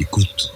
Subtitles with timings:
[0.00, 0.50] Écoute.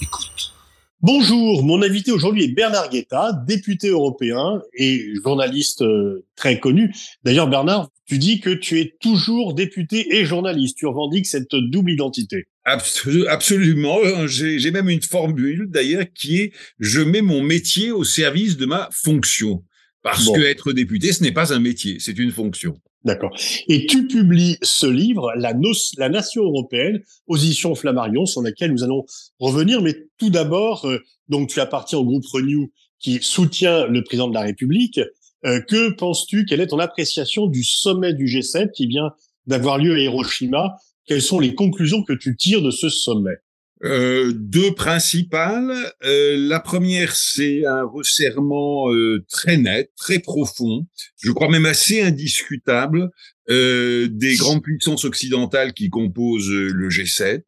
[0.00, 0.54] Écoute.
[1.02, 6.94] Bonjour, mon invité aujourd'hui est Bernard Guetta, député européen et journaliste euh, très connu.
[7.24, 10.78] D'ailleurs, Bernard, tu dis que tu es toujours député et journaliste.
[10.78, 12.46] Tu revendiques cette double identité.
[12.64, 13.98] Absolument.
[14.26, 18.88] J'ai même une formule d'ailleurs qui est je mets mon métier au service de ma
[18.92, 19.62] fonction.
[20.02, 22.80] Parce que être député, ce n'est pas un métier, c'est une fonction.
[23.04, 23.30] D'accord.
[23.68, 25.52] Et tu publies ce livre, La,
[25.98, 29.04] la Nation européenne, position Flammarion, sur laquelle nous allons
[29.38, 29.82] revenir.
[29.82, 30.98] Mais tout d'abord, euh,
[31.28, 35.00] donc tu appartiens au groupe Renew qui soutient le président de la République.
[35.46, 39.12] Euh, que penses-tu Quelle est ton appréciation du sommet du G7 qui vient
[39.46, 40.76] d'avoir lieu à Hiroshima?
[41.06, 43.36] Quelles sont les conclusions que tu tires de ce sommet?
[43.84, 45.72] Euh, deux principales.
[46.04, 50.86] Euh, la première, c'est un resserrement euh, très net, très profond,
[51.20, 53.10] je crois même assez indiscutable,
[53.50, 57.40] euh, des grandes puissances occidentales qui composent euh, le G7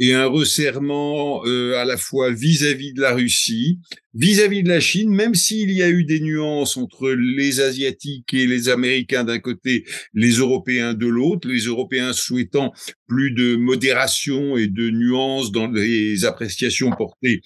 [0.00, 3.78] et un resserrement euh, à la fois vis-à-vis de la Russie,
[4.14, 8.48] vis-à-vis de la Chine, même s'il y a eu des nuances entre les Asiatiques et
[8.48, 12.72] les Américains d'un côté, les Européens de l'autre, les Européens souhaitant
[13.06, 17.42] plus de modération et de nuances dans les appréciations portées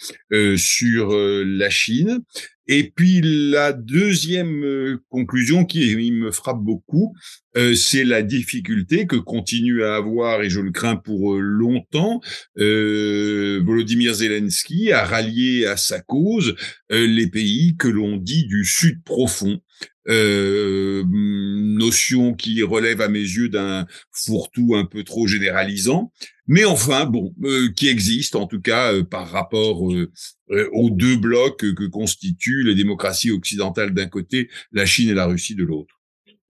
[0.56, 2.20] sur la Chine.
[2.68, 7.14] Et puis la deuxième euh, conclusion qui me frappe beaucoup,
[7.56, 12.20] euh, c'est la difficulté que continue à avoir, et je le crains pour euh, longtemps,
[12.56, 16.54] Volodymyr Zelensky à rallier à sa cause
[16.90, 19.60] les pays que l'on dit du Sud profond,
[20.08, 26.12] euh, notion qui relève à mes yeux d'un fourre-tout un peu trop généralisant,
[26.46, 30.10] mais enfin bon, euh, qui existe en tout cas euh, par rapport euh,
[30.72, 35.54] aux deux blocs que constituent les démocraties occidentales d'un côté, la Chine et la Russie
[35.54, 36.00] de l'autre.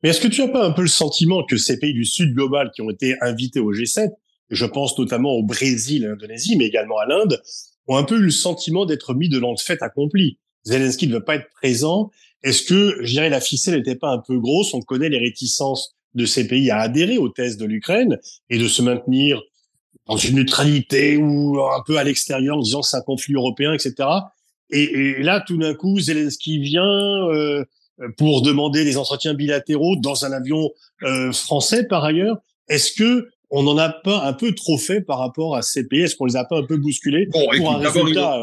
[0.03, 2.35] Mais est-ce que tu as pas un peu le sentiment que ces pays du Sud
[2.35, 4.11] global qui ont été invités au G7,
[4.51, 7.41] je pense notamment au Brésil, à l'Indonésie, mais également à l'Inde,
[7.87, 10.39] ont un peu eu le sentiment d'être mis le fait accompli?
[10.65, 12.11] Zelensky ne veut pas être présent
[12.43, 14.75] est-ce que, je dirais, la ficelle n'était pas un peu grosse?
[14.75, 18.19] On connaît les réticences de ces pays à adhérer aux thèses de l'Ukraine
[18.51, 19.41] et de se maintenir
[20.07, 23.73] dans une neutralité ou un peu à l'extérieur en disant que c'est un conflit européen,
[23.73, 24.09] etc.
[24.71, 27.65] Et, là, tout d'un coup, Zelensky vient euh,
[28.17, 30.71] pour demander des entretiens bilatéraux dans un avion
[31.03, 32.39] euh, français, par ailleurs.
[32.69, 36.03] Est-ce que on n'en a pas un peu trop fait par rapport à ces pays?
[36.03, 38.39] Est-ce qu'on les a pas un peu bousculés pour un résultat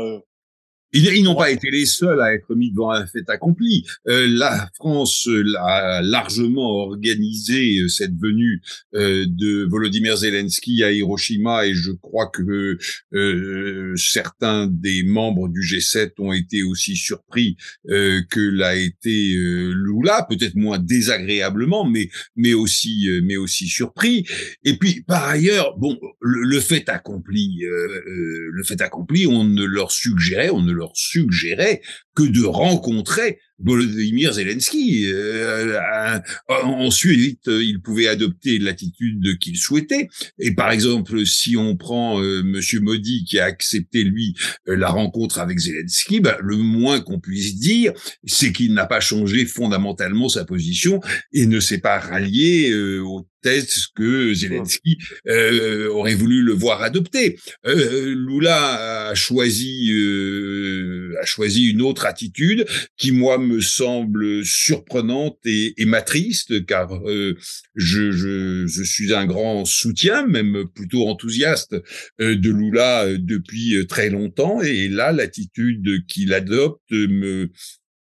[0.93, 3.85] ils, n'ont pas été les seuls à être mis devant un fait accompli.
[4.07, 5.27] Euh, la France
[5.59, 8.61] a largement organisé euh, cette venue
[8.95, 12.77] euh, de Volodymyr Zelensky à Hiroshima et je crois que
[13.13, 17.55] euh, certains des membres du G7 ont été aussi surpris
[17.89, 24.25] euh, que l'a été Lula, peut-être moins désagréablement, mais mais aussi mais aussi surpris.
[24.63, 29.91] Et puis par ailleurs, bon, le, le fait accompli, le fait accompli, on ne leur
[29.91, 31.81] suggérait, on ne leur suggérait
[32.19, 35.05] que de rencontrer Volodymyr Zelensky.
[35.11, 35.79] Euh,
[36.47, 40.07] ensuite, il pouvait adopter l'attitude qu'il souhaitait.
[40.39, 44.35] Et par exemple, si on prend euh, Monsieur Modi qui a accepté lui
[44.67, 47.93] euh, la rencontre avec Zelensky, bah, le moins qu'on puisse dire,
[48.25, 51.01] c'est qu'il n'a pas changé fondamentalement sa position
[51.33, 54.97] et ne s'est pas rallié euh, aux thèses que Zelensky
[55.27, 57.39] euh, aurait voulu le voir adopter.
[57.63, 59.91] Lula a choisi
[61.21, 62.65] a choisi une autre attitude
[62.97, 67.37] qui moi me semble surprenante et, et m'attriste car euh,
[67.75, 71.75] je, suis un grand soutien, même plutôt enthousiaste
[72.19, 77.49] euh, de Lula euh, depuis très longtemps et là l'attitude qu'il adopte me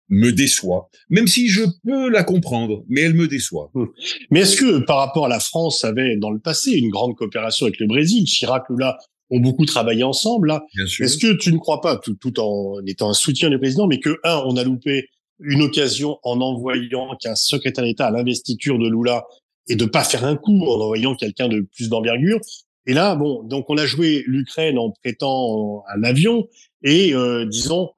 [0.09, 3.69] me déçoit, même si je peux la comprendre, mais elle me déçoit.
[3.73, 3.89] Hum.
[4.31, 7.65] Mais est-ce que par rapport à la France avait dans le passé une grande coopération
[7.65, 8.23] avec le Brésil?
[8.23, 8.97] Chirac, Lula
[9.29, 10.65] ont beaucoup travaillé ensemble là.
[10.99, 13.99] Est-ce que tu ne crois pas, tout, tout en étant un soutien du président, mais
[13.99, 15.07] que un, on a loupé
[15.39, 19.25] une occasion en envoyant qu'un secrétaire d'État à l'investiture de Lula
[19.69, 22.39] et de pas faire un coup en envoyant quelqu'un de plus d'envergure?
[22.85, 26.47] Et là, bon, donc on a joué l'Ukraine en prêtant un avion
[26.83, 27.89] et euh, disons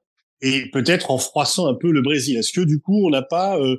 [0.42, 2.36] et peut-être en froissant un peu le Brésil.
[2.36, 3.76] Est-ce que du coup on n'a pas euh,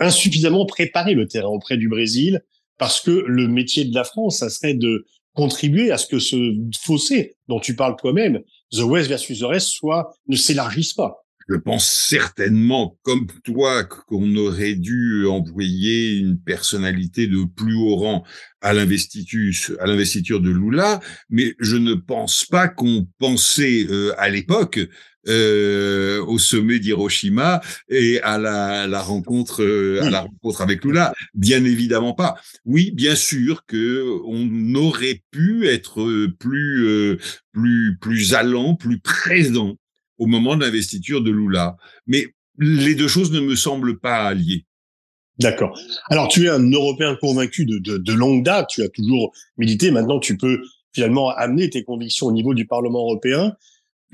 [0.00, 2.42] insuffisamment préparé le terrain auprès du Brésil?
[2.78, 6.36] Parce que le métier de la France, ça serait de contribuer à ce que ce
[6.80, 8.40] fossé dont tu parles toi-même,
[8.72, 11.24] The West versus the Rest, soit ne s'élargisse pas.
[11.48, 18.24] Je pense certainement, comme toi, qu'on aurait dû envoyer une personnalité de plus haut rang
[18.62, 24.80] à l'investiture, de Lula, mais je ne pense pas qu'on pensait euh, à l'époque
[25.28, 31.12] euh, au sommet d'Hiroshima et à la, la rencontre euh, à la rencontre avec Lula.
[31.34, 32.36] Bien évidemment pas.
[32.64, 37.18] Oui, bien sûr que on aurait pu être plus
[37.52, 39.76] plus plus allant, plus présent
[40.18, 41.76] au moment de l'investiture de Lula.
[42.06, 42.28] Mais
[42.58, 44.64] les deux choses ne me semblent pas liées.
[45.40, 45.76] D'accord.
[46.10, 49.90] Alors, tu es un Européen convaincu de, de, de, longue date, tu as toujours milité,
[49.90, 50.62] maintenant tu peux
[50.92, 53.56] finalement amener tes convictions au niveau du Parlement européen.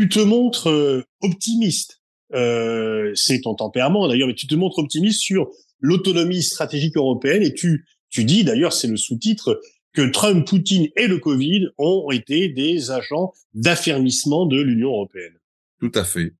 [0.00, 2.00] Tu te montres euh, optimiste,
[2.32, 7.52] euh, c'est ton tempérament d'ailleurs, mais tu te montres optimiste sur l'autonomie stratégique européenne et
[7.52, 9.60] tu, tu dis d'ailleurs, c'est le sous-titre,
[9.92, 15.34] que Trump, Poutine et le Covid ont été des agents d'affermissement de l'Union européenne.
[15.80, 16.34] Tout à fait.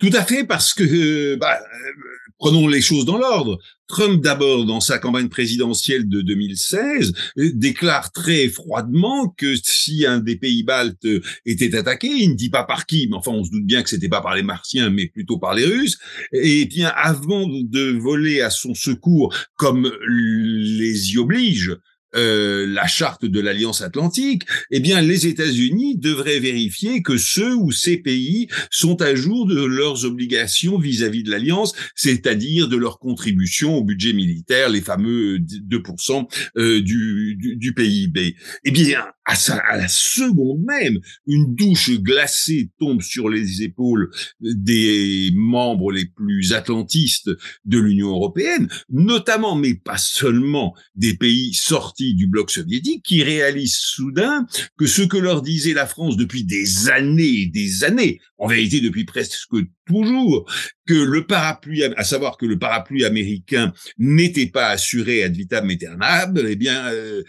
[0.00, 1.90] Tout à fait parce que, bah, euh,
[2.38, 3.58] prenons les choses dans l'ordre.
[3.86, 10.18] Trump, d'abord, dans sa campagne présidentielle de 2016, euh, déclare très froidement que si un
[10.18, 11.06] des pays baltes
[11.46, 13.90] était attaqué, il ne dit pas par qui, mais enfin, on se doute bien que
[13.90, 15.98] c'était pas par les Martiens, mais plutôt par les Russes.
[16.32, 21.76] Et bien, avant de voler à son secours, comme les y oblige,
[22.16, 27.70] euh, la charte de l'Alliance Atlantique, eh bien, les États-Unis devraient vérifier que ceux ou
[27.72, 33.76] ces pays sont à jour de leurs obligations vis-à-vis de l'Alliance, c'est-à-dire de leur contribution
[33.76, 36.26] au budget militaire, les fameux 2%
[36.56, 38.36] euh, du, du, du PIB.
[38.64, 39.34] Eh bien, à,
[39.68, 44.10] à la seconde même, une douche glacée tombe sur les épaules
[44.40, 47.30] des membres les plus atlantistes
[47.64, 53.76] de l'Union européenne, notamment, mais pas seulement, des pays sortis du bloc soviétique, qui réalisent
[53.76, 58.48] soudain que ce que leur disait la France depuis des années et des années, en
[58.48, 59.56] vérité depuis presque
[59.86, 60.50] toujours,
[60.86, 66.38] que le parapluie, à savoir que le parapluie américain n'était pas assuré ad vitam aeternam,
[66.46, 67.22] eh bien, euh,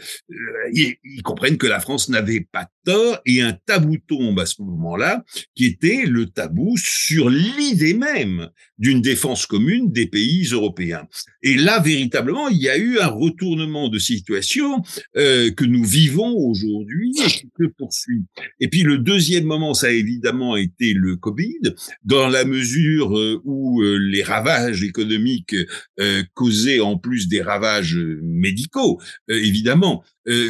[0.73, 4.61] ils, ils, comprennent que la France n'avait pas tort et un tabou tombe à ce
[4.61, 5.23] moment-là,
[5.55, 11.07] qui était le tabou sur l'idée même d'une défense commune des pays européens.
[11.43, 14.81] Et là, véritablement, il y a eu un retournement de situation
[15.17, 18.23] euh, que nous vivons aujourd'hui et qui se poursuit.
[18.59, 23.41] Et puis le deuxième moment, ça a évidemment été le Covid, dans la mesure euh,
[23.51, 25.55] où euh, les ravages économiques
[25.99, 30.03] euh, causés en plus des ravages médicaux, évidemment,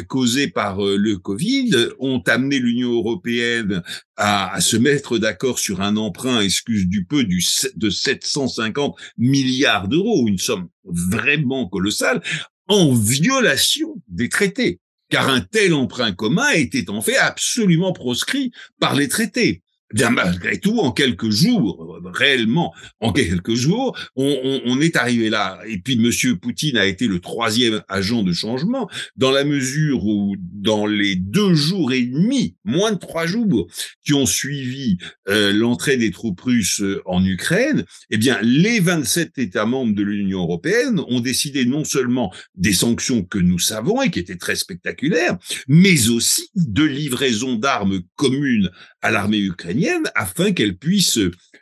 [0.06, 3.82] causés par le Covid, ont amené l'Union européenne
[4.16, 7.42] à, à, se mettre d'accord sur un emprunt, excuse du peu, du,
[7.76, 12.22] de 750 milliards d'euros, une somme vraiment colossale,
[12.68, 14.80] en violation des traités.
[15.08, 19.62] Car un tel emprunt commun était en fait absolument proscrit par les traités.
[20.10, 25.58] Malgré tout, en quelques jours, réellement, en quelques jours, on, on, on, est arrivé là.
[25.66, 30.36] Et puis, Monsieur Poutine a été le troisième agent de changement, dans la mesure où,
[30.38, 33.68] dans les deux jours et demi, moins de trois jours,
[34.04, 39.38] qui ont suivi euh, l'entrée des troupes russes euh, en Ukraine, eh bien, les 27
[39.38, 44.10] États membres de l'Union européenne ont décidé non seulement des sanctions que nous savons et
[44.10, 45.38] qui étaient très spectaculaires,
[45.68, 48.70] mais aussi de livraison d'armes communes
[49.00, 51.18] à l'armée ukrainienne afin qu'elle puisse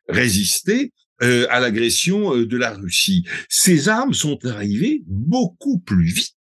[0.08, 0.30] résister
[1.23, 3.27] euh, à l'agression euh, de la Russie.
[3.50, 6.35] Ces armes sont arrivées beaucoup plus vite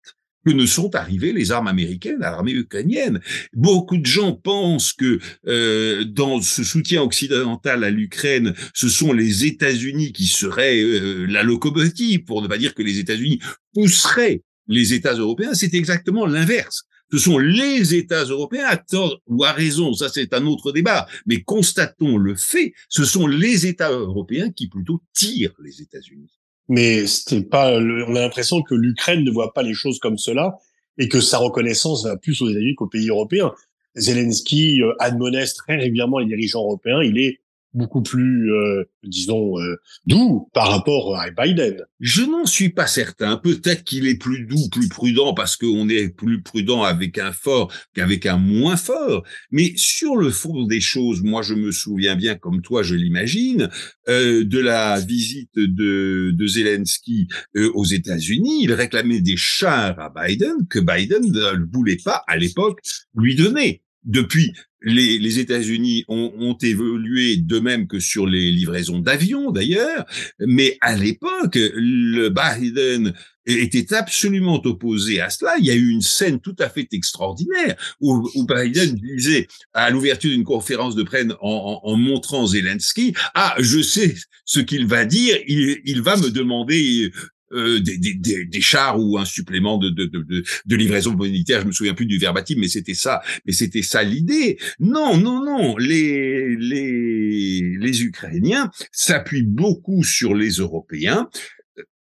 [0.46, 3.20] que ne sont arrivées les armes américaines à l'armée ukrainienne.
[3.52, 9.46] Beaucoup de gens pensent que euh, dans ce soutien occidental à l'Ukraine, ce sont les
[9.46, 10.82] États-Unis qui seraient
[11.28, 13.42] la locomotive, pour ne pas dire que les États-Unis
[13.74, 15.56] pousseraient les États européens.
[15.56, 20.34] C'est exactement l'inverse ce sont les États européens, à tort ou à raison, ça c'est
[20.34, 25.56] un autre débat, mais constatons le fait, ce sont les États européens qui plutôt tirent
[25.64, 26.30] les États-Unis.
[26.68, 30.56] Mais c'est pas, on a l'impression que l'Ukraine ne voit pas les choses comme cela
[31.00, 33.54] et que sa reconnaissance va plus aux États-Unis qu'aux pays européens.
[33.96, 37.02] Zelensky euh, admoneste très régulièrement les dirigeants européens.
[37.02, 37.40] Il est
[37.74, 41.78] beaucoup plus, euh, disons, euh, doux par rapport à Biden.
[42.00, 43.38] Je n'en suis pas certain.
[43.38, 47.72] Peut-être qu'il est plus doux, plus prudent, parce qu'on est plus prudent avec un fort
[47.94, 49.24] qu'avec un moins fort.
[49.52, 53.70] Mais sur le fond des choses, moi, je me souviens bien, comme toi, je l'imagine,
[54.08, 58.64] euh, de la visite de, de Zelensky euh, aux États-Unis.
[58.64, 62.80] Il réclamait des chars à Biden que Biden ne voulait pas, à l'époque,
[63.16, 63.84] lui donner.
[64.06, 70.06] Depuis, les, États-Unis ont, évolué de même que sur les livraisons d'avions d'ailleurs,
[70.40, 73.14] mais à l'époque, le Biden
[73.46, 75.56] était absolument opposé à cela.
[75.60, 80.32] Il y a eu une scène tout à fait extraordinaire où, Biden disait à l'ouverture
[80.32, 86.02] d'une conférence de presse en, montrant Zelensky, ah, je sais ce qu'il va dire, il
[86.02, 87.12] va me demander
[87.52, 91.62] euh, des, des, des, chars ou un supplément de, de, de, de livraison humanitaire.
[91.62, 93.22] Je me souviens plus du verbatim, mais c'était ça.
[93.46, 94.58] Mais c'était ça l'idée.
[94.80, 95.78] Non, non, non.
[95.78, 101.30] Les, les, les Ukrainiens s'appuient beaucoup sur les Européens,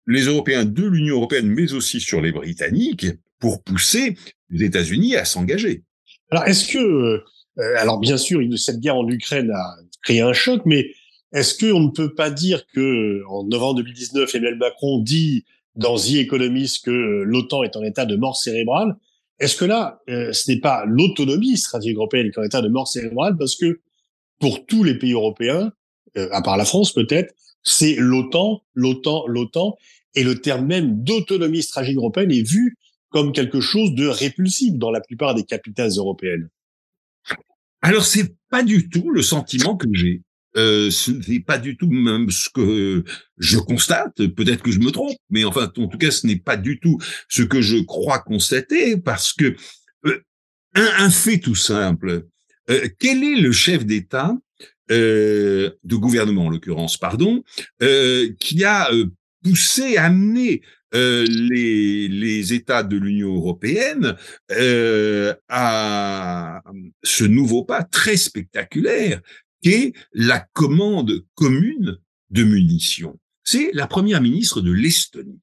[0.07, 3.07] les Européens de l'Union européenne, mais aussi sur les Britanniques,
[3.39, 4.17] pour pousser
[4.49, 5.83] les États-Unis à s'engager.
[6.29, 7.23] Alors, est-ce que, euh,
[7.77, 10.91] alors bien sûr, cette guerre en Ukraine a créé un choc, mais
[11.31, 15.45] est-ce qu'on ne peut pas dire que en novembre 2019, Emmanuel Macron dit
[15.75, 18.95] dans The Economist que l'OTAN est en état de mort cérébrale
[19.39, 22.69] Est-ce que là, euh, ce n'est pas l'autonomie stratégique européenne qui est en état de
[22.69, 23.79] mort cérébrale parce que
[24.39, 25.71] pour tous les pays européens,
[26.17, 27.33] euh, à part la France peut-être,
[27.63, 29.77] c'est l'OTAN, l'OTAN, l'OTAN,
[30.15, 32.75] et le terme même d'autonomie stratégique européenne est vu
[33.09, 36.49] comme quelque chose de répulsif dans la plupart des capitales européennes.
[37.81, 40.23] Alors c'est pas du tout le sentiment que j'ai.
[40.59, 43.03] Euh, ce n'est pas du tout même ce que
[43.37, 44.27] je constate.
[44.27, 46.97] Peut-être que je me trompe, mais enfin, en tout cas, ce n'est pas du tout
[47.29, 49.55] ce que je crois constater, parce que
[50.05, 50.21] euh,
[50.75, 52.25] un, fait tout simple.
[52.69, 54.35] Euh, quel est le chef d'État
[54.89, 57.43] de gouvernement, en l'occurrence, pardon,
[58.39, 58.89] qui a
[59.43, 64.15] poussé, amené les, États de l'Union européenne
[65.47, 66.63] à
[67.03, 69.21] ce nouveau pas très spectaculaire
[69.63, 71.97] est la commande commune
[72.29, 73.19] de munitions.
[73.43, 75.41] C'est la première ministre de l'Estonie,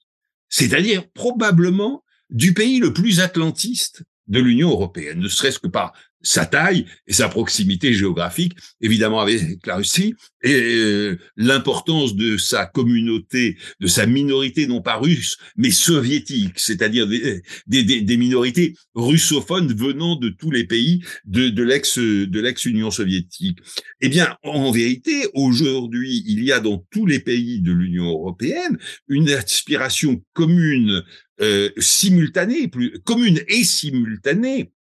[0.48, 5.92] c'est-à-dire probablement du pays le plus atlantiste de l'Union européenne, ne serait-ce que par
[6.22, 12.66] sa taille et sa proximité géographique, évidemment avec la Russie, et euh, l'importance de sa
[12.66, 20.28] communauté, de sa minorité non pas russe, mais soviétique, c'est-à-dire des, minorités russophones venant de
[20.28, 23.58] tous les pays de, de l'ex de l'ex-Union soviétique.
[24.00, 28.78] Eh bien, en vérité, aujourd'hui, il y a dans tous les pays de l'Union européenne
[29.08, 31.02] une aspiration commune
[31.40, 34.72] euh, simultanée, plus commune et simultanée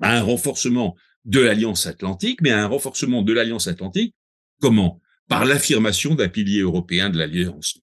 [0.00, 4.14] à un renforcement de l'Alliance atlantique, mais à un renforcement de l'Alliance atlantique,
[4.60, 5.00] comment?
[5.28, 7.78] Par l'affirmation d'un pilier européen de l'Alliance.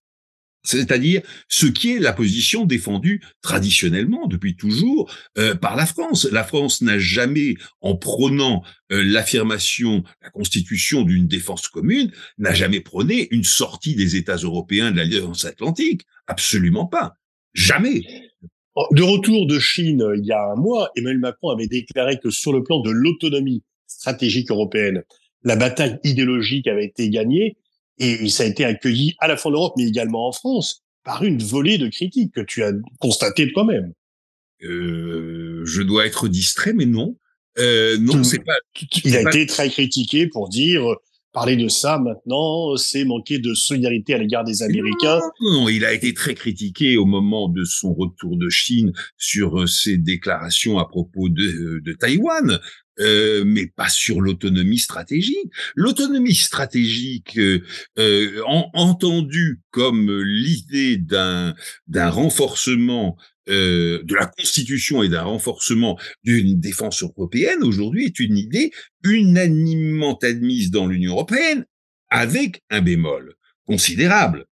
[0.68, 6.28] C'est-à-dire ce qui est la position défendue traditionnellement depuis toujours euh, par la France.
[6.30, 12.82] La France n'a jamais, en prônant euh, l'affirmation, la constitution d'une défense commune, n'a jamais
[12.82, 16.02] prôné une sortie des États européens de l'Alliance atlantique.
[16.28, 17.14] Absolument pas.
[17.54, 18.04] Jamais.
[18.92, 22.54] De retour de Chine il y a un mois, Emmanuel Macron avait déclaré que sur
[22.54, 25.04] le plan de l'autonomie stratégique européenne,
[25.44, 27.58] la bataille idéologique avait été gagnée
[27.98, 31.24] et ça a été accueilli à la fois en Europe mais également en France par
[31.24, 33.94] une volée de critiques que tu as constatées toi-même.
[34.64, 37.16] Euh, je dois être distrait, mais non.
[37.60, 38.58] Euh, non, c'est pas.
[39.04, 40.84] Il a été très critiqué pour dire
[41.38, 45.20] parler de ça maintenant, c'est manquer de solidarité à l'égard des Américains.
[45.40, 49.68] Non, il a été très critiqué au moment de son retour de Chine sur euh,
[49.68, 52.60] ses déclarations à propos de, euh, de Taïwan.
[53.00, 55.52] Euh, mais pas sur l'autonomie stratégique.
[55.76, 57.62] L'autonomie stratégique, euh,
[58.00, 58.42] euh
[58.74, 61.54] entendue comme l'idée d'un
[62.10, 63.16] renforcement
[63.50, 68.72] euh, de la Constitution et d'un renforcement d'une défense européenne aujourd'hui est une idée
[69.04, 71.66] unanimement admise dans l'Union européenne
[72.10, 73.36] avec un bémol
[73.66, 74.46] considérable,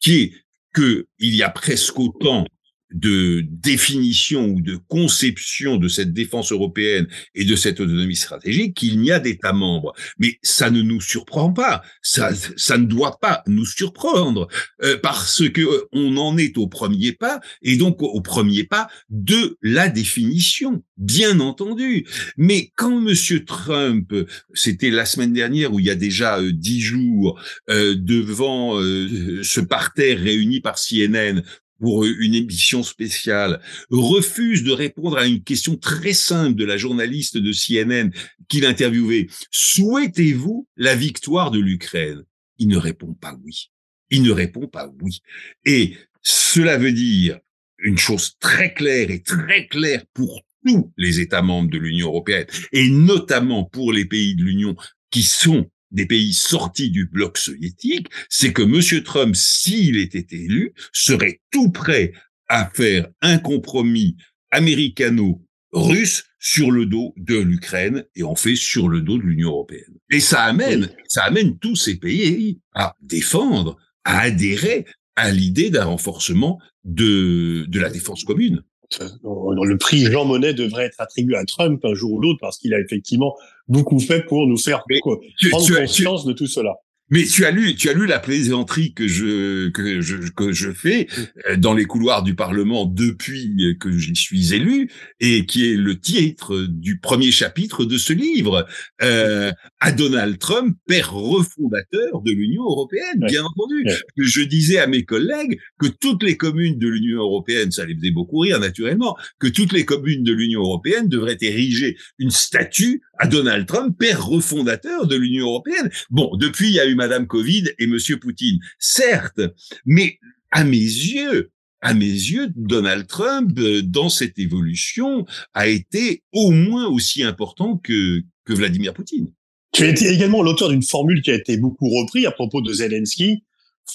[0.00, 0.32] qui est
[0.72, 2.46] que il y a presque autant
[2.92, 9.00] de définition ou de conception de cette défense européenne et de cette autonomie stratégique qu'il
[9.00, 9.94] n'y a d'États membres.
[10.18, 14.48] Mais ça ne nous surprend pas, ça, ça ne doit pas nous surprendre
[14.82, 18.88] euh, parce que euh, on en est au premier pas et donc au premier pas
[19.10, 22.06] de la définition, bien entendu.
[22.36, 24.14] Mais quand Monsieur Trump,
[24.54, 30.18] c'était la semaine dernière où il y a déjà euh, dix jours, devant ce parterre
[30.18, 31.42] réuni par CNN
[31.82, 33.60] pour une émission spéciale,
[33.90, 38.10] refuse de répondre à une question très simple de la journaliste de CNN
[38.48, 39.26] qu'il interviewait.
[39.50, 42.22] Souhaitez-vous la victoire de l'Ukraine?
[42.58, 43.72] Il ne répond pas oui.
[44.10, 45.22] Il ne répond pas oui.
[45.64, 47.40] Et cela veut dire
[47.78, 52.46] une chose très claire et très claire pour tous les États membres de l'Union européenne,
[52.70, 54.76] et notamment pour les pays de l'Union
[55.10, 59.02] qui sont des pays sortis du bloc soviétique, c'est que M.
[59.04, 62.12] Trump, s'il était élu, serait tout prêt
[62.48, 64.16] à faire un compromis
[64.50, 69.96] américano-russe sur le dos de l'Ukraine et en fait sur le dos de l'Union européenne.
[70.10, 75.84] Et ça amène, ça amène tous ces pays à défendre, à adhérer à l'idée d'un
[75.84, 78.62] renforcement de, de la défense commune.
[79.00, 82.74] Le prix Jean Monnet devrait être attribué à Trump un jour ou l'autre parce qu'il
[82.74, 83.34] a effectivement
[83.68, 86.74] beaucoup fait pour nous faire prendre conscience de tout cela.
[87.12, 90.72] Mais tu as lu, tu as lu la plaisanterie que je que je que je
[90.72, 91.08] fais
[91.46, 94.90] euh, dans les couloirs du Parlement depuis que j'y suis élu
[95.20, 98.66] et qui est le titre du premier chapitre de ce livre
[99.02, 103.84] euh, à Donald Trump, père refondateur de l'Union européenne, bien entendu.
[104.16, 108.10] Je disais à mes collègues que toutes les communes de l'Union européenne, ça les faisait
[108.10, 113.26] beaucoup rire naturellement, que toutes les communes de l'Union européenne devraient ériger une statue à
[113.26, 115.90] Donald Trump, père refondateur de l'Union européenne.
[116.10, 118.60] Bon, depuis il y a eu Madame Covid et Monsieur Poutine.
[118.78, 119.40] Certes,
[119.84, 120.20] mais
[120.52, 126.52] à mes yeux, à mes yeux, Donald Trump, euh, dans cette évolution, a été au
[126.52, 129.32] moins aussi important que, que Vladimir Poutine.
[129.72, 133.42] Tu es également l'auteur d'une formule qui a été beaucoup reprise à propos de Zelensky.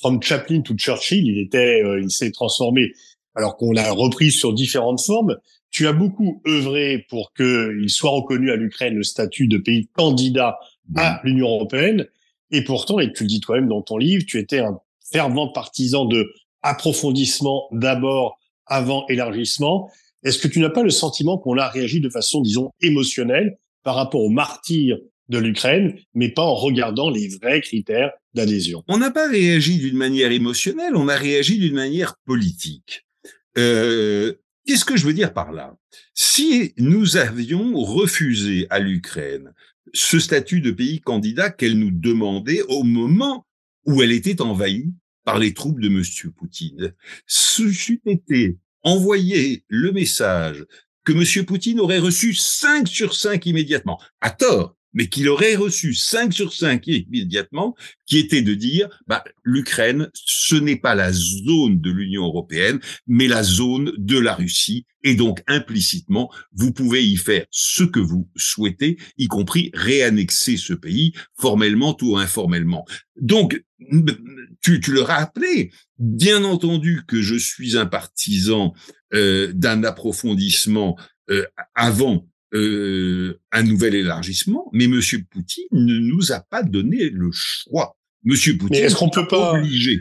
[0.02, 2.92] From Chaplin to Churchill, il était, euh, il s'est transformé,
[3.36, 5.38] alors qu'on l'a repris sur différentes formes.
[5.72, 10.58] Tu as beaucoup œuvré pour qu'il soit reconnu à l'Ukraine le statut de pays candidat
[10.98, 12.06] à l'Union européenne.
[12.52, 14.80] Et pourtant, et tu le dis toi-même dans ton livre, tu étais un
[15.12, 19.90] fervent partisan de approfondissement d'abord avant élargissement.
[20.24, 23.96] Est-ce que tu n'as pas le sentiment qu'on a réagi de façon, disons, émotionnelle par
[23.96, 24.98] rapport aux martyrs
[25.30, 28.84] de l'Ukraine, mais pas en regardant les vrais critères d'adhésion?
[28.88, 33.06] On n'a pas réagi d'une manière émotionnelle, on a réagi d'une manière politique.
[33.58, 34.34] Euh,
[34.68, 35.78] Qu'est-ce que je veux dire par là?
[36.14, 39.54] Si nous avions refusé à l'Ukraine
[39.94, 43.46] ce statut de pays candidat qu'elle nous demandait au moment
[43.86, 46.04] où elle était envahie par les troupes de M.
[46.36, 46.94] Poutine.
[47.26, 50.66] Ce c'eût été envoyer le message
[51.04, 51.46] que M.
[51.46, 56.54] Poutine aurait reçu 5 sur 5 immédiatement, à tort, mais qu'il aurait reçu 5 sur
[56.54, 57.76] 5 immédiatement,
[58.08, 63.28] qui était de dire, bah, l'Ukraine, ce n'est pas la zone de l'Union européenne, mais
[63.28, 64.88] la zone de la Russie.
[65.04, 70.74] Et donc, implicitement, vous pouvez y faire ce que vous souhaitez, y compris réannexer ce
[70.74, 72.84] pays, formellement ou informellement.
[73.22, 73.64] Donc,
[74.64, 78.74] tu, tu le rappelé, bien entendu que je suis un partisan
[79.14, 80.98] euh, d'un approfondissement
[81.30, 87.30] euh, avant euh, un nouvel élargissement, mais Monsieur Poutine ne nous a pas donné le
[87.32, 87.98] choix.
[88.24, 90.00] Monsieur Poutine est-ce qu'on peut pas obligé.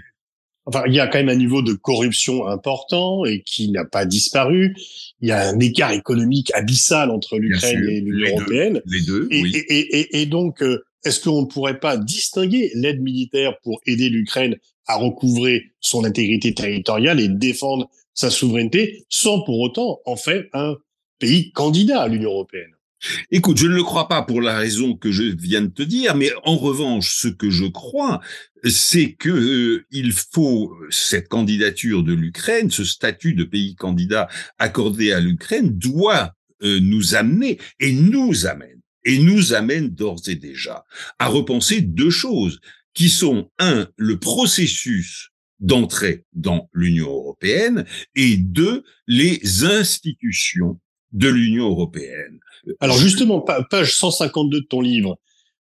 [0.65, 4.05] Enfin, il y a quand même un niveau de corruption important et qui n'a pas
[4.05, 4.75] disparu.
[5.21, 8.83] Il y a un écart économique abyssal entre l'Ukraine et l'Union européenne.
[8.87, 9.53] les deux, et, oui.
[9.55, 14.09] et, et, et, donc, euh, est-ce qu'on ne pourrait pas distinguer l'aide militaire pour aider
[14.09, 14.57] l'Ukraine
[14.87, 20.77] à recouvrer son intégrité territoriale et défendre sa souveraineté sans pour autant en faire un
[21.19, 22.77] pays candidat à l'Union européenne.
[23.31, 26.17] Écoute, je ne le crois pas pour la raison que je viens de te dire,
[26.17, 28.21] mais en revanche, ce que je crois,
[28.65, 35.13] c'est que euh, il faut cette candidature de l'Ukraine, ce statut de pays candidat accordé
[35.13, 40.85] à l'Ukraine doit euh, nous amener et nous amène et nous amène d'ores et déjà
[41.19, 42.61] à repenser deux choses
[42.95, 50.81] qui sont un le processus d'entrée dans l'Union européenne et deux les institutions
[51.17, 52.39] de l'Union européenne.
[52.81, 55.19] Alors justement, page 152 de ton livre,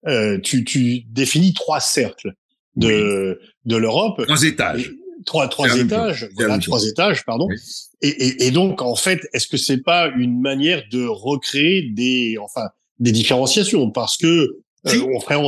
[0.07, 2.35] euh, tu, tu, définis trois cercles
[2.77, 4.23] de, de l'Europe.
[4.25, 4.93] Trois étages.
[5.25, 7.49] trois trois étages, voilà, trois étages, pardon.
[8.03, 12.37] Et, et, et, donc, en fait, est-ce que c'est pas une manière de recréer des,
[12.43, 13.91] enfin, des différenciations?
[13.91, 15.41] Parce que euh, on ferait,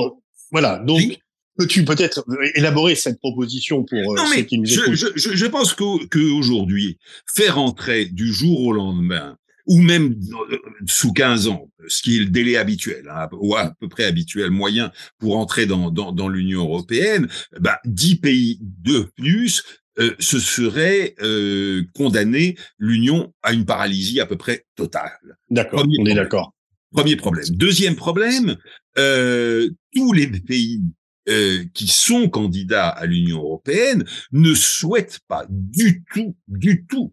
[0.53, 0.79] voilà.
[0.79, 1.19] Donc,
[1.59, 4.95] peux-tu peut-être élaborer cette proposition pour euh, non, ceux qui nous écoutent?
[4.95, 6.99] je, je, je pense qu'aujourd'hui,
[7.35, 10.15] faire entrer du jour au lendemain ou même
[10.51, 14.05] euh, sous 15 ans, ce qui est le délai habituel, hein, ou à peu près
[14.05, 17.29] habituel moyen pour entrer dans, dans, dans l'Union européenne,
[17.61, 19.63] bah, 10 pays de plus,
[19.99, 25.11] euh, ce serait euh, condamner l'Union à une paralysie à peu près totale.
[25.51, 26.07] D'accord, on problème.
[26.07, 26.53] est d'accord.
[26.93, 27.45] Premier problème.
[27.51, 28.57] Deuxième problème,
[28.99, 30.83] euh, tous les pays
[31.29, 37.13] euh, qui sont candidats à l'Union européenne ne souhaitent pas du tout, du tout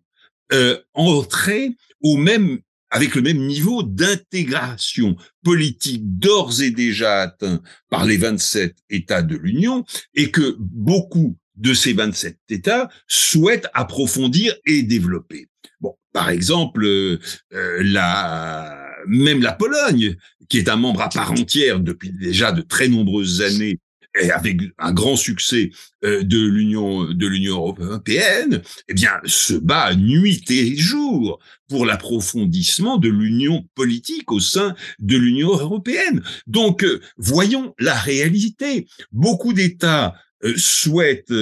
[0.51, 2.59] euh, entrer au même
[2.93, 9.35] avec le même niveau d'intégration politique d'ores et déjà atteint par les 27 États de
[9.35, 15.47] l'Union et que beaucoup de ces 27 États souhaitent approfondir et développer.
[15.81, 17.17] Bon, par exemple, euh,
[17.51, 20.15] la même la Pologne,
[20.47, 23.79] qui est un membre à part entière depuis déjà de très nombreuses années
[24.19, 25.71] et avec un grand succès
[26.04, 32.97] euh, de l'Union de l'Union européenne, eh bien, se bat nuit et jour pour l'approfondissement
[32.97, 36.21] de l'union politique au sein de l'Union européenne.
[36.47, 38.88] Donc, euh, voyons la réalité.
[39.12, 41.34] Beaucoup d'États euh, souhaitent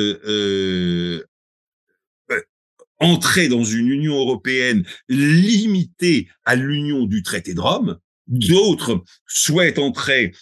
[3.00, 7.98] entrer dans une Union européenne limitée à l'union du traité de Rome.
[8.28, 10.34] D'autres souhaitent entrer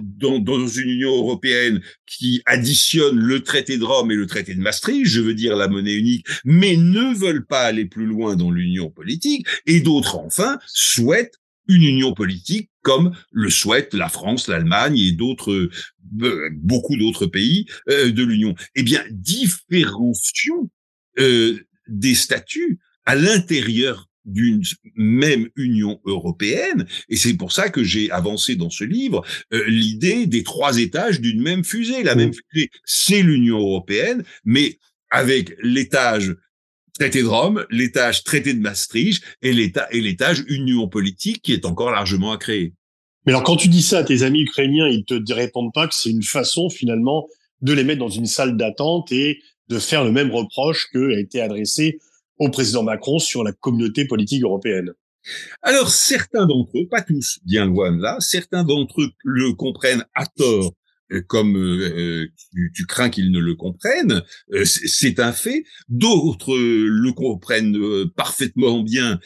[0.00, 5.06] dans, une Union européenne qui additionne le traité de Rome et le traité de Maastricht,
[5.06, 8.90] je veux dire la monnaie unique, mais ne veulent pas aller plus loin dans l'union
[8.90, 15.12] politique, et d'autres enfin souhaitent une union politique comme le souhaitent la France, l'Allemagne et
[15.12, 18.54] d'autres, euh, beaucoup d'autres pays euh, de l'Union.
[18.74, 20.70] Eh bien, différencions
[21.18, 24.62] euh, des statuts à l'intérieur d'une
[24.94, 30.26] même Union européenne, et c'est pour ça que j'ai avancé dans ce livre euh, l'idée
[30.26, 32.02] des trois étages d'une même fusée.
[32.02, 34.78] La même fusée, c'est l'Union européenne, mais
[35.10, 36.34] avec l'étage
[36.94, 42.32] traité de Rome, l'étage traité de Maastricht et l'étage Union politique qui est encore largement
[42.32, 42.74] à créer.
[43.26, 45.94] Mais alors quand tu dis ça à tes amis ukrainiens, ils te répondent pas que
[45.94, 47.28] c'est une façon finalement
[47.60, 51.18] de les mettre dans une salle d'attente et de faire le même reproche que a
[51.18, 51.98] été adressé
[52.42, 54.92] au président Macron sur la communauté politique européenne.
[55.62, 60.04] Alors certains d'entre eux, pas tous, bien loin de là, certains d'entre eux le comprennent
[60.14, 60.74] à tort
[61.12, 62.26] euh, comme euh,
[62.74, 65.64] tu, crains qu'ils ne le comprennent, euh, c'est un fait.
[65.88, 67.78] D'autres le comprennent
[68.16, 69.20] parfaitement bien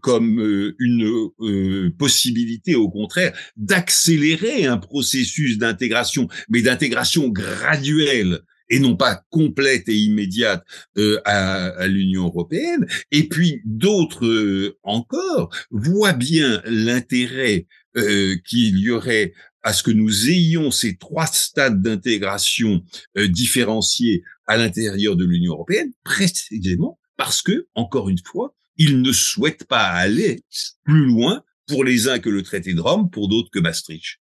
[0.00, 9.22] comme une possibilité, au contraire, d'accélérer un processus d'intégration, mais d'intégration graduelle et non pas
[9.30, 10.64] complète et immédiate
[10.96, 12.86] euh, à, à l'Union européenne.
[13.10, 19.90] Et puis d'autres euh, encore voient bien l'intérêt euh, qu'il y aurait à ce que
[19.90, 22.82] nous ayons ces trois stades d'intégration
[23.16, 29.66] différenciés à l'intérieur de l'Union européenne, précisément parce que, encore une fois, ils ne souhaitent
[29.66, 30.42] pas aller
[30.84, 34.20] plus loin pour les uns que le traité de Rome, pour d'autres que Maastricht.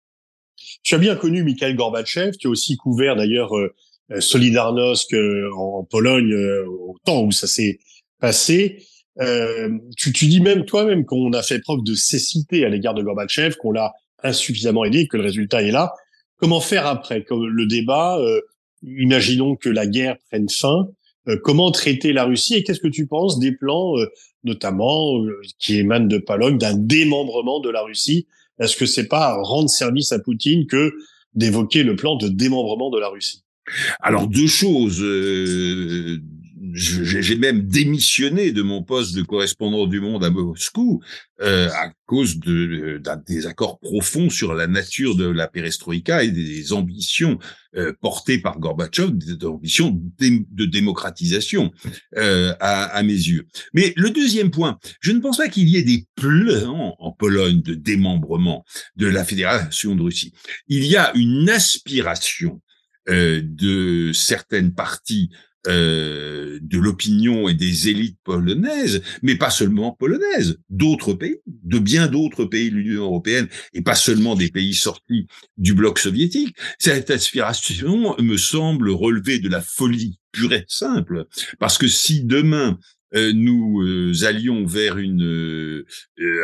[0.83, 3.75] Tu as bien connu Mikhail Gorbatchev, tu as aussi couvert d'ailleurs euh,
[4.21, 5.15] Solidarnosc
[5.57, 7.79] en Pologne euh, au temps où ça s'est
[8.21, 8.79] passé.
[9.21, 13.03] Euh, tu, tu, dis même toi-même qu'on a fait preuve de cécité à l'égard de
[13.03, 13.93] Gorbatchev, qu'on l'a
[14.23, 15.93] insuffisamment aidé, que le résultat est là.
[16.39, 18.19] Comment faire après Comme le débat,
[18.83, 20.89] imaginons que la guerre prenne fin.
[21.45, 23.95] comment traiter la Russie et qu'est-ce que tu penses des plans,
[24.45, 25.19] notamment
[25.59, 28.27] qui émanent de Pologne, d'un démembrement de la Russie?
[28.59, 30.93] Est-ce que c'est pas rendre service à Poutine que
[31.35, 33.46] d'évoquer le plan de démembrement de la Russie?
[34.01, 35.03] Alors deux choses.
[35.03, 36.21] Euh,
[36.73, 41.03] j'ai même démissionné de mon poste de correspondant du Monde à Moscou
[41.43, 46.73] euh, à cause de, des accords profonds sur la nature de la perestroïka et des
[46.73, 47.39] ambitions
[47.77, 51.73] euh, portées par Gorbatchev, des ambitions de, démocratisation
[52.17, 53.47] euh, à, à, mes yeux.
[53.75, 57.63] Mais le deuxième point, je ne pense pas qu'il y ait des plans en Pologne
[57.63, 58.65] de démembrement
[58.97, 60.33] de la Fédération de Russie.
[60.69, 62.66] Il y a une aspiration euh,
[63.09, 65.31] de certaines parties
[65.69, 72.07] euh, de l'opinion et des élites polonaises, mais pas seulement polonaises, d'autres pays, de bien
[72.07, 76.57] d'autres pays de l'Union européenne, et pas seulement des pays sortis du bloc soviétique.
[76.79, 81.27] Cette aspiration me semble relever de la folie pure et simple,
[81.59, 85.85] parce que si demain euh, nous euh, allions vers une euh,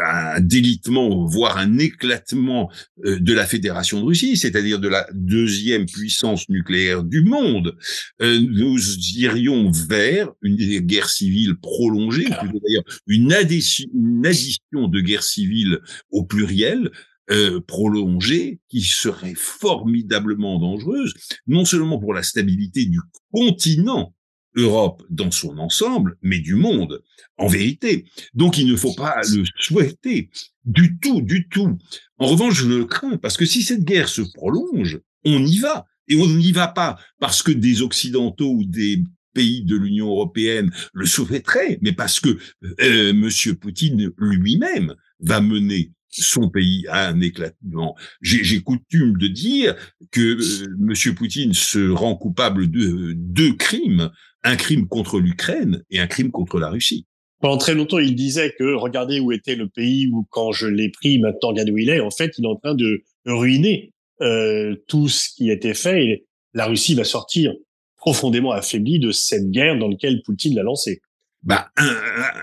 [0.06, 2.70] un délitement, voire un éclatement
[3.04, 7.76] de la Fédération de Russie, c'est-à-dire de la deuxième puissance nucléaire du monde,
[8.20, 8.78] nous
[9.16, 16.24] irions vers une guerre civile prolongée, d'ailleurs une addition, une addition de guerre civile au
[16.24, 16.90] pluriel,
[17.30, 21.14] euh, prolongée qui serait formidablement dangereuse,
[21.46, 22.98] non seulement pour la stabilité du
[23.30, 24.12] continent
[24.54, 27.02] Europe dans son ensemble, mais du monde,
[27.38, 28.04] en vérité.
[28.34, 30.30] Donc il ne faut pas le souhaiter
[30.64, 31.78] du tout, du tout.
[32.18, 35.86] En revanche, je le crains, parce que si cette guerre se prolonge, on y va.
[36.08, 39.02] Et on n'y va pas parce que des Occidentaux ou des
[39.34, 42.36] pays de l'Union européenne le souhaiteraient, mais parce que
[42.80, 47.96] euh, Monsieur Poutine lui-même va mener son pays à un éclatement.
[48.20, 49.74] J'ai coutume de dire
[50.10, 54.10] que euh, Monsieur Poutine se rend coupable de deux crimes
[54.44, 57.06] un crime contre l'Ukraine et un crime contre la Russie.
[57.40, 60.90] Pendant très longtemps, il disait que regardez où était le pays où quand je l'ai
[60.90, 62.00] pris, maintenant regardez où il est.
[62.00, 66.26] En fait, il est en train de ruiner euh, tout ce qui été fait et
[66.54, 67.52] la Russie va sortir
[67.96, 71.00] profondément affaiblie de cette guerre dans laquelle Poutine l'a lancée.
[71.42, 71.96] Bah, un,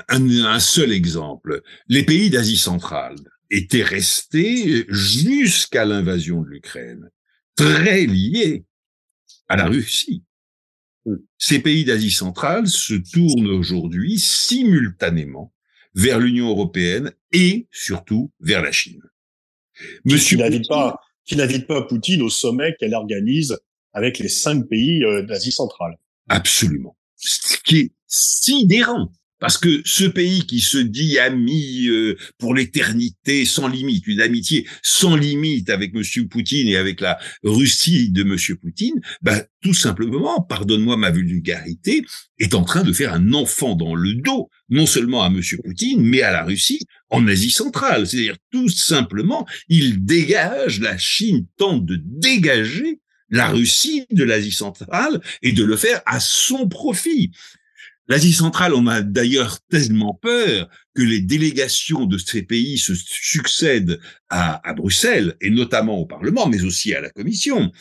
[0.09, 1.61] un, un seul exemple.
[1.87, 3.15] Les pays d'Asie centrale
[3.49, 7.09] étaient restés jusqu'à l'invasion de l'Ukraine
[7.55, 8.65] très liés
[9.47, 10.23] à la Russie.
[11.37, 15.53] Ces pays d'Asie centrale se tournent aujourd'hui simultanément
[15.95, 19.01] vers l'Union européenne et surtout vers la Chine.
[20.05, 23.57] Monsieur qui n'invite pas, qui n'invite pas Poutine au sommet qu'elle organise
[23.93, 25.97] avec les cinq pays euh, d'Asie centrale.
[26.27, 26.95] Absolument.
[27.15, 29.11] Ce qui est sidérant.
[29.39, 34.67] Parce que ce pays qui se dit ami euh, pour l'éternité sans limite, une amitié
[34.81, 40.41] sans limite avec Monsieur Poutine et avec la Russie de Monsieur Poutine, bah, tout simplement,
[40.41, 42.03] pardonne-moi ma vulgarité,
[42.37, 46.01] est en train de faire un enfant dans le dos, non seulement à Monsieur Poutine,
[46.01, 48.07] mais à la Russie en Asie centrale.
[48.07, 52.99] C'est-à-dire tout simplement, il dégage, la Chine tente de dégager
[53.29, 57.31] la Russie de l'Asie centrale et de le faire à son profit.
[58.09, 63.99] L'Asie centrale, on a d'ailleurs tellement peur que les délégations de ces pays se succèdent
[64.29, 67.71] à, à Bruxelles, et notamment au Parlement, mais aussi à la Commission,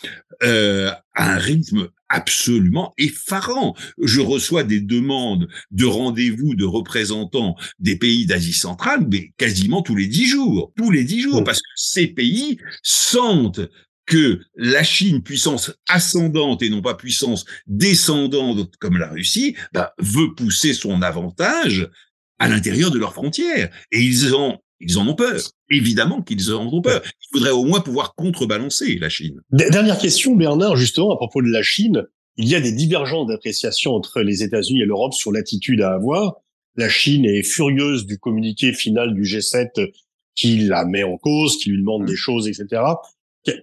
[0.43, 3.75] euh, à un rythme absolument effarant.
[4.03, 9.97] Je reçois des demandes de rendez-vous de représentants des pays d'Asie centrale, mais quasiment tous
[9.97, 13.61] les dix jours, tous les dix jours, parce que ces pays sentent
[14.09, 20.35] que la Chine, puissance ascendante et non pas puissance descendante comme la Russie, bah, veut
[20.35, 21.89] pousser son avantage
[22.39, 23.71] à l'intérieur de leurs frontières.
[23.93, 25.41] Et ils en, ils en ont peur.
[25.71, 27.03] Évidemment qu'ils en ont peur.
[27.05, 29.41] Il faudrait au moins pouvoir contrebalancer la Chine.
[29.51, 32.05] Dernière question, Bernard, justement, à propos de la Chine.
[32.39, 36.37] Il y a des divergences d'appréciation entre les États-Unis et l'Europe sur l'attitude à avoir.
[36.77, 39.91] La Chine est furieuse du communiqué final du G7
[40.37, 42.81] qui la met en cause, qui lui demande des choses, etc.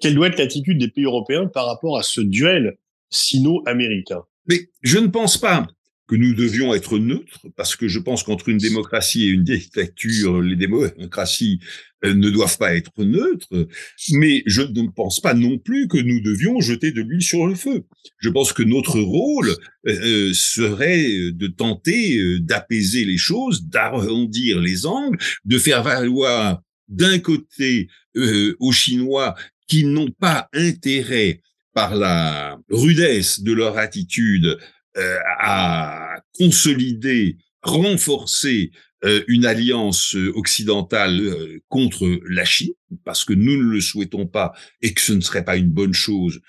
[0.02, 2.78] Quelle doit être l'attitude des pays européens par rapport à ce duel
[3.10, 4.22] sino-américain?
[4.48, 5.68] Mais je ne pense pas
[6.08, 10.40] que nous devions être neutres, parce que je pense qu'entre une démocratie et une dictature,
[10.40, 11.60] les démocraties
[12.04, 13.68] euh, ne doivent pas être neutres,
[14.12, 17.56] mais je ne pense pas non plus que nous devions jeter de l'huile sur le
[17.56, 17.86] feu.
[18.20, 19.56] Je pense que notre rôle
[19.88, 27.88] euh, serait de tenter d'apaiser les choses, d'arrondir les angles, de faire valoir d'un côté
[28.16, 29.36] euh, aux Chinois
[29.68, 31.42] qui n'ont pas intérêt
[31.74, 34.58] par la rudesse de leur attitude
[34.98, 38.72] euh, à consolider, renforcer
[39.04, 42.72] euh, une alliance occidentale euh, contre la Chine,
[43.04, 45.94] parce que nous ne le souhaitons pas et que ce ne serait pas une bonne
[45.94, 46.40] chose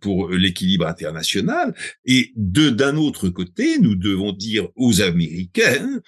[0.00, 1.74] pour l'équilibre international.
[2.04, 6.00] Et de d'un autre côté, nous devons dire aux Américains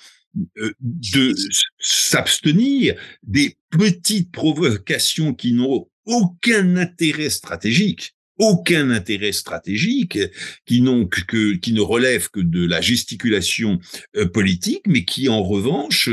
[0.81, 1.35] de
[1.81, 10.19] s'abstenir des petites provocations qui n'ont aucun intérêt stratégique, aucun intérêt stratégique,
[10.67, 13.79] qui n'ont que, qui ne relèvent que de la gesticulation
[14.17, 16.09] euh, politique, mais qui en revanche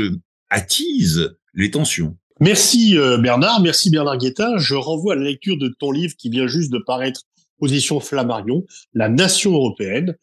[0.50, 2.16] attisent les tensions.
[2.40, 4.58] Merci euh, Bernard, merci Bernard Guetta.
[4.58, 7.22] Je renvoie à la lecture de ton livre qui vient juste de paraître,
[7.58, 10.14] Position Flammarion, la nation européenne,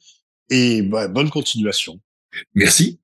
[0.49, 1.99] et bah, bonne continuation.
[2.53, 2.99] Merci.